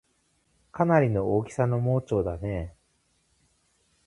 [0.71, 2.75] かなりの大きさの盲腸だねぇ